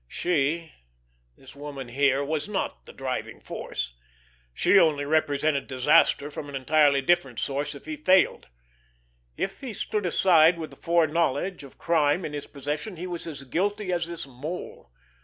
[0.07, 0.71] She,
[1.37, 3.93] this woman here, was not the driving force....
[4.51, 8.47] She only represented disaster from an entirely different source if he failed....
[9.37, 13.43] If he stood aside with the foreknowledge of crime in his possession he was as
[13.43, 14.89] guilty as this Mole....